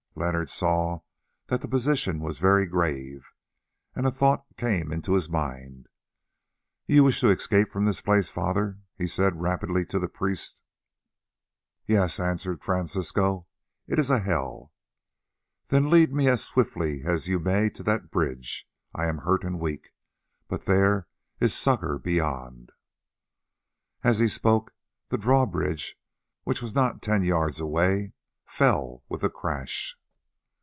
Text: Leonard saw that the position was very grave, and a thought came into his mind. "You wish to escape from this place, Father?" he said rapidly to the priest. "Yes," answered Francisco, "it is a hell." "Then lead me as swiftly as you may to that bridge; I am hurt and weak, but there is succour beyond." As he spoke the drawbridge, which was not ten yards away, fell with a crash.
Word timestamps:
Leonard 0.13 0.49
saw 0.49 0.99
that 1.47 1.61
the 1.61 1.67
position 1.69 2.19
was 2.19 2.37
very 2.37 2.65
grave, 2.67 3.25
and 3.95 4.05
a 4.05 4.11
thought 4.11 4.45
came 4.57 4.91
into 4.91 5.13
his 5.13 5.29
mind. 5.29 5.87
"You 6.85 7.05
wish 7.05 7.21
to 7.21 7.29
escape 7.29 7.71
from 7.71 7.85
this 7.85 8.01
place, 8.01 8.29
Father?" 8.29 8.79
he 8.97 9.07
said 9.07 9.41
rapidly 9.41 9.83
to 9.85 9.99
the 9.99 10.09
priest. 10.09 10.61
"Yes," 11.87 12.19
answered 12.19 12.61
Francisco, 12.61 13.47
"it 13.87 13.97
is 13.97 14.11
a 14.11 14.19
hell." 14.19 14.73
"Then 15.69 15.89
lead 15.89 16.13
me 16.13 16.27
as 16.27 16.43
swiftly 16.43 17.01
as 17.03 17.29
you 17.29 17.39
may 17.39 17.69
to 17.69 17.81
that 17.83 18.11
bridge; 18.11 18.69
I 18.93 19.05
am 19.07 19.19
hurt 19.19 19.43
and 19.45 19.61
weak, 19.61 19.91
but 20.49 20.65
there 20.65 21.07
is 21.39 21.55
succour 21.55 21.97
beyond." 21.97 22.73
As 24.03 24.19
he 24.19 24.27
spoke 24.27 24.73
the 25.07 25.17
drawbridge, 25.17 25.97
which 26.43 26.61
was 26.61 26.75
not 26.75 27.01
ten 27.01 27.23
yards 27.23 27.61
away, 27.61 28.11
fell 28.45 29.03
with 29.07 29.23
a 29.23 29.29
crash. 29.29 29.95